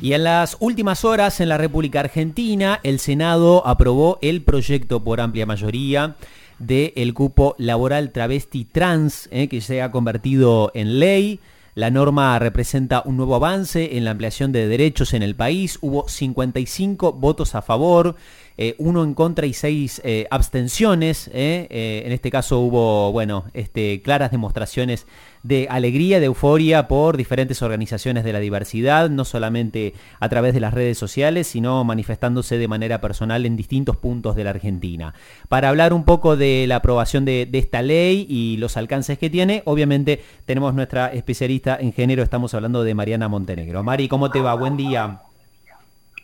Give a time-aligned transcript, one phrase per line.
[0.00, 5.20] Y en las últimas horas en la República Argentina, el Senado aprobó el proyecto por
[5.20, 6.14] amplia mayoría
[6.60, 11.40] del cupo laboral travesti trans, eh, que se ha convertido en ley.
[11.74, 15.78] La norma representa un nuevo avance en la ampliación de derechos en el país.
[15.80, 18.14] Hubo 55 votos a favor,
[18.60, 21.30] eh, uno en contra y seis eh, abstenciones.
[21.32, 22.02] Eh.
[22.04, 25.06] en este caso hubo, bueno, este, claras demostraciones
[25.44, 30.60] de alegría, de euforia por diferentes organizaciones de la diversidad, no solamente a través de
[30.60, 35.14] las redes sociales, sino manifestándose de manera personal en distintos puntos de la Argentina.
[35.48, 39.30] Para hablar un poco de la aprobación de, de esta ley y los alcances que
[39.30, 43.84] tiene, obviamente tenemos nuestra especialista en género, estamos hablando de Mariana Montenegro.
[43.84, 44.54] Mari, ¿cómo te va?
[44.54, 45.27] Buen día.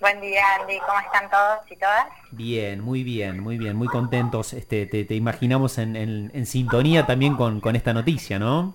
[0.04, 0.78] Buen día, Andy.
[0.80, 2.08] ¿Cómo están todos y todas?
[2.30, 4.52] Bien, muy bien, muy bien, muy contentos.
[4.52, 8.74] Este, te, imaginamos en, sintonía también con, esta noticia, ¿no?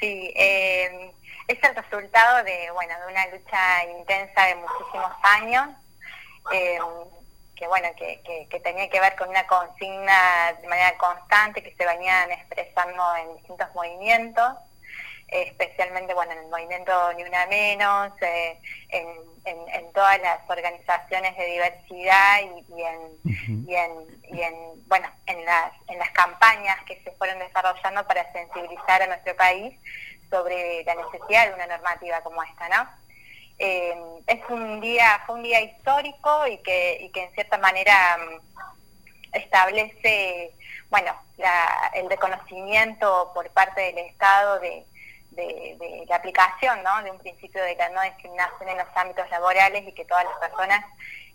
[0.00, 1.12] Sí, eh,
[1.46, 5.68] es el resultado de, bueno, de una lucha intensa de muchísimos años,
[6.54, 6.80] eh,
[7.54, 11.86] que bueno, que, que, tenía que ver con una consigna de manera constante que se
[11.86, 14.54] venían expresando en distintos movimientos
[15.30, 18.58] especialmente bueno, en el movimiento Ni Una Menos, eh,
[19.44, 24.54] en, todas las organizaciones de diversidad y, en, y, en,
[24.86, 29.74] bueno, en las, en las campañas que se fueron desarrollando para sensibilizar a nuestro país
[30.30, 32.88] sobre la necesidad de una normativa como esta, ¿no?
[33.58, 33.94] Eh,
[34.26, 39.36] es un día, fue un día histórico y que, y que en cierta manera mm,
[39.36, 40.54] establece,
[40.88, 41.12] bueno,
[41.94, 44.84] el reconocimiento por parte del Estado de,
[45.30, 47.02] de, la aplicación ¿no?
[47.04, 50.36] de un principio de la no discriminación en los ámbitos laborales y que todas las
[50.48, 50.84] personas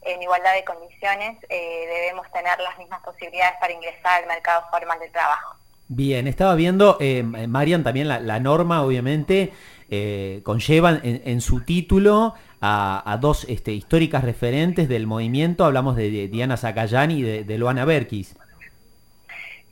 [0.02, 5.00] en igualdad de condiciones eh, debemos tener las mismas posibilidades para ingresar al mercado formal
[5.00, 5.56] del trabajo.
[5.88, 9.54] Bien, estaba viendo, eh, Marian, también la, norma, obviamente,
[9.90, 16.58] eh, conlleva en, su título a, dos este, históricas referentes del movimiento, hablamos de, Diana
[16.58, 18.36] Zacayani y de, de Luana Berkis.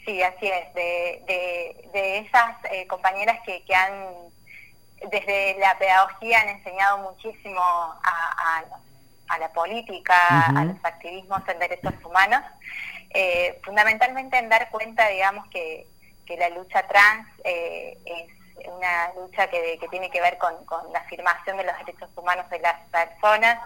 [0.06, 1.24] Sí, así es, de,
[1.94, 3.94] de, esas eh, compañeras que, que, han,
[5.09, 8.63] desde la pedagogía han enseñado muchísimo a,
[9.30, 12.42] a, la política, a los activismos en derechos humanos,
[13.12, 15.88] eh, fundamentalmente en dar cuenta, digamos, que,
[16.25, 20.92] que la lucha trans eh, es una lucha que, que, tiene que ver con, con,
[20.92, 23.58] la afirmación de los derechos humanos de las personas,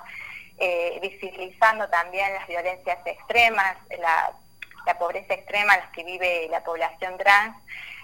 [1.02, 4.34] visibilizando también las violencias extremas, la
[4.88, 7.56] la pobreza extrema en la que vive la población trans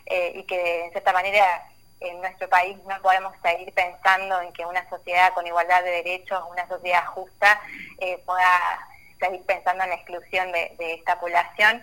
[0.06, 1.66] eh, y que en cierta manera
[2.02, 6.44] en nuestro país no podemos seguir pensando en que una sociedad con igualdad de derechos,
[6.52, 7.62] una sociedad justa,
[8.00, 11.82] eh, pueda seguir pensando en la exclusión de, esta población.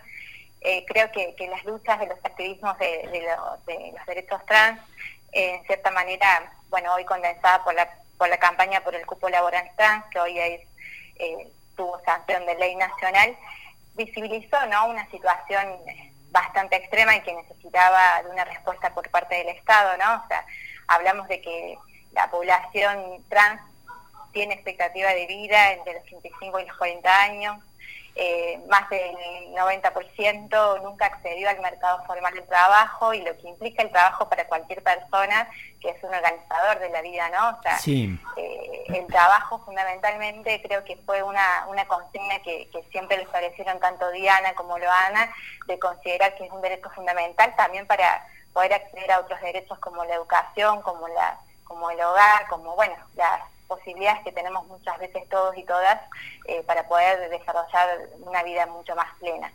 [0.61, 3.27] Eh, creo que, las luchas de los activismos de,
[3.67, 4.79] los derechos trans,
[5.33, 9.71] en cierta manera, bueno, hoy condensada por la, por la campaña por el cupo laboral
[9.79, 10.61] trans, que hoy es,
[11.75, 13.35] tuvo sanción de ley nacional,
[13.95, 14.87] visibilizó ¿no?
[14.87, 15.79] una situación
[16.31, 20.23] bastante extrema y que necesitaba de una respuesta por parte del Estado, ¿no?
[20.25, 20.45] O sea,
[20.87, 21.77] hablamos de que
[22.13, 23.61] la población trans
[24.33, 27.59] tiene expectativa de vida entre los 35 y los 40 años,
[28.17, 29.15] eh, más del
[29.55, 34.47] 90% nunca accedió al mercado formal del trabajo y lo que implica el trabajo para
[34.47, 35.49] cualquier persona
[35.81, 37.59] que es un organizador de la vida, ¿no?
[37.59, 37.79] O sea,
[38.37, 44.11] eh, el trabajo fundamentalmente creo que fue una, una consigna que, siempre le establecieron tanto
[44.11, 45.33] Diana como Loana,
[45.67, 50.05] de considerar que es un derecho fundamental también para poder acceder a otros derechos como
[50.05, 55.27] la educación, como la como el hogar, como bueno, las posibilidades que tenemos muchas veces
[55.29, 55.99] todos y todas
[56.47, 59.53] eh, para poder desarrollar una vida mucho más plena.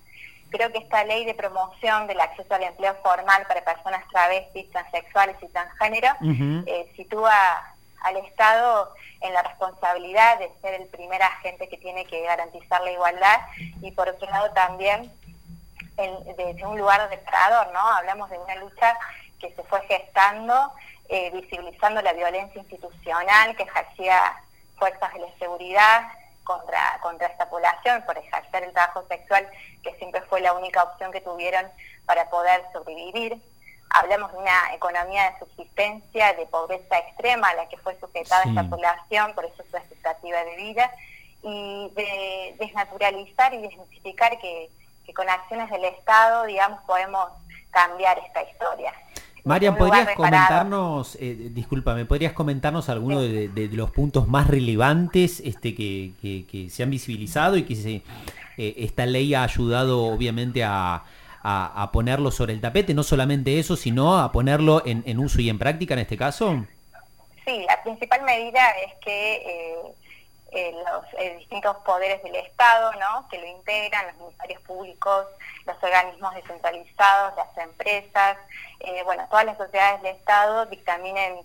[0.49, 5.35] Creo que esta ley de promoción del acceso al empleo formal para personas travestis, transexuales
[5.41, 6.07] y transgénero
[6.65, 12.21] eh, sitúa al Estado en la responsabilidad de ser el primer agente que tiene que
[12.21, 13.39] garantizar la igualdad
[13.81, 15.11] y por otro lado también
[15.97, 17.79] desde un lugar de parador, ¿no?
[17.79, 18.97] Hablamos de una lucha
[19.39, 20.73] que se fue gestando
[21.09, 24.43] eh, visibilizando la violencia institucional que ejercía
[24.77, 26.07] fuerzas de la seguridad
[26.43, 29.47] contra, contra esta población por ejercer el trabajo sexual,
[29.83, 31.69] que siempre fue la única opción que tuvieron
[32.05, 33.41] para poder sobrevivir.
[33.89, 38.69] Hablamos de una economía de subsistencia, de pobreza extrema a la que fue sujetada esta
[38.69, 40.91] población, por eso su expectativa de vida,
[41.43, 44.71] y de desnaturalizar y desmitificar que,
[45.05, 47.29] que con acciones del Estado, digamos, podemos
[47.69, 48.93] cambiar esta historia.
[49.45, 56.67] Marian, ¿podrías comentarnos, eh, discúlpame, ¿podrías comentarnos algunos de, los puntos más relevantes este, que,
[56.71, 58.01] se han visibilizado y que se,
[58.57, 61.03] eh, esta ley ha ayudado obviamente a,
[61.93, 62.95] ponerlo sobre el tapete?
[62.95, 66.65] No solamente eso, sino a ponerlo en, uso y en práctica en este caso.
[67.45, 69.93] Sí, la principal medida es que
[70.55, 73.27] eh, eh, los eh, distintos poderes del Estado, ¿no?
[73.29, 75.27] que lo integran, los ministerios públicos,
[75.65, 78.37] los organismos descentralizados, las empresas,
[79.03, 81.41] bueno, todas las sociedades del Estado dictaminen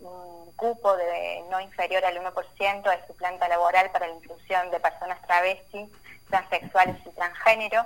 [0.00, 4.80] un cupo de no inferior al 1% de su planta laboral para la inclusión de
[4.80, 5.88] personas travestis,
[6.30, 7.84] transexuales y transgénero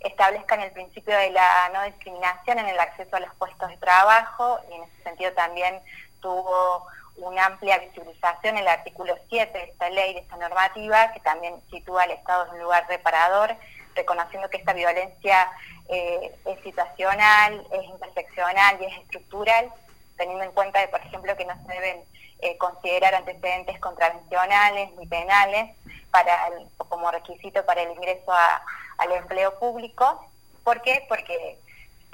[0.00, 4.58] establezcan el principio de la no discriminación en el acceso a los puestos de trabajo
[4.70, 5.80] y en ese sentido también
[6.20, 11.62] tuvo una amplia visibilización el artículo 7 de esta ley, de esta normativa, que también
[11.70, 13.56] sitúa al Estado en un lugar reparador,
[13.94, 15.50] reconociendo que esta violencia
[15.88, 19.72] eh, es situacional, es interseccional y es estructural,
[20.16, 22.04] teniendo en cuenta, de, por ejemplo, que no se deben
[22.40, 25.76] eh, considerar antecedentes contravencionales ni penales
[26.10, 28.32] para como requisito para el ingreso
[28.98, 30.24] al empleo público.
[30.62, 31.04] ¿Por qué?
[31.08, 31.58] Porque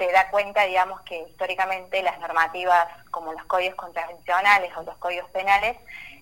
[0.01, 5.29] se da cuenta, digamos, que históricamente las normativas como los códigos contravencionales o los códigos
[5.29, 5.77] penales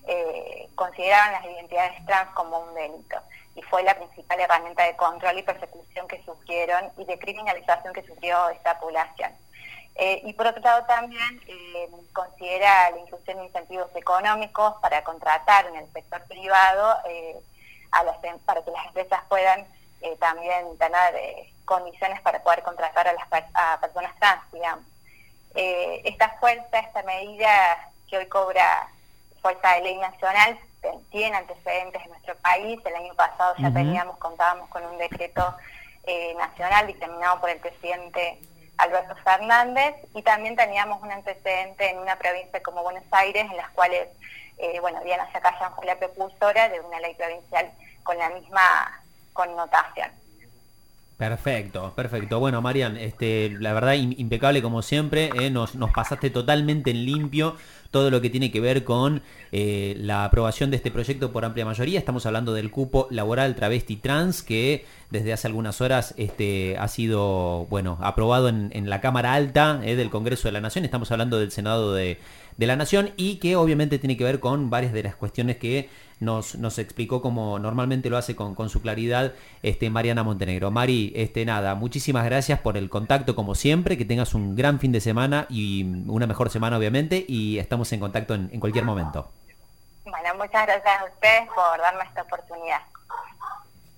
[0.06, 3.16] eh, consideraban las identidades trans como un delito
[3.54, 8.06] y fue la principal herramienta de control y persecución que sufrieron y de criminalización que
[8.06, 9.32] sufrió esta población.
[9.94, 15.64] Eh, y por otro lado también eh, considera la inclusión de incentivos económicos para contratar
[15.68, 16.96] en el sector privado
[17.92, 19.66] a las, em, para que las empresas puedan
[20.18, 21.14] también tener
[21.64, 23.26] condiciones para poder contratar a las
[23.80, 24.84] personas trans, digamos.
[25.54, 28.88] Eh, esta fuerza, esta medida que hoy cobra
[29.42, 30.58] fuerza de ley nacional,
[31.10, 32.80] tiene antecedentes en nuestro país.
[32.84, 35.56] El año pasado ya teníamos, contábamos con un decreto
[36.04, 38.40] eh, nacional dictaminado por el presidente
[38.78, 43.70] Alberto Fernández y también teníamos un antecedente en una provincia como Buenos Aires en las
[43.70, 44.08] cuales,
[44.58, 47.70] eh, bueno, Diana Zacayán fue la propulsora de una ley provincial
[48.02, 48.99] con la misma
[49.32, 50.10] connotación.
[51.20, 52.40] Perfecto, perfecto.
[52.40, 57.56] Bueno, Marian, este, la verdad impecable como siempre, eh, nos, nos, pasaste totalmente en limpio
[57.90, 59.20] todo lo que tiene que ver con
[59.52, 61.98] eh, la aprobación de este proyecto por amplia mayoría.
[61.98, 67.66] Estamos hablando del cupo laboral travesti trans que desde hace algunas horas este, ha sido
[67.68, 70.86] bueno aprobado en, la Cámara Alta eh, del Congreso de la Nación.
[70.86, 72.18] Estamos hablando del Senado de,
[72.56, 75.90] de la Nación y que obviamente tiene que ver con varias de las cuestiones que
[76.20, 79.32] nos, nos explicó como normalmente lo hace con, con, su claridad
[79.62, 80.70] este, Mariana Montenegro.
[80.70, 84.92] Mari, este, nada, muchísimas gracias por el contacto como siempre, que tengas un gran fin
[84.92, 89.30] de semana y una mejor semana obviamente y estamos en contacto en, en cualquier momento.
[90.04, 92.80] Bueno, muchas gracias a ustedes por darme esta oportunidad.